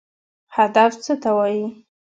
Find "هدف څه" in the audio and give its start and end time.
0.55-1.13